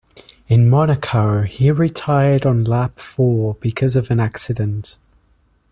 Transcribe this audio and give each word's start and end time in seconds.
In 0.47 0.67
Monaco 0.67 1.43
he 1.43 1.69
retired 1.69 2.43
on 2.43 2.63
lap 2.63 2.97
four 2.97 3.53
because 3.61 3.95
of 3.95 4.09
an 4.09 4.19
accident. 4.19 4.97